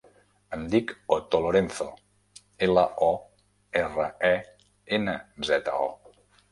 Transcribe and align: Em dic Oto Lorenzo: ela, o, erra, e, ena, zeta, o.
Em 0.55 0.61
dic 0.75 0.93
Oto 1.15 1.41
Lorenzo: 1.43 1.87
ela, 2.71 2.87
o, 3.11 3.13
erra, 3.87 4.09
e, 4.35 4.69
ena, 5.01 5.19
zeta, 5.53 5.81
o. 5.91 5.97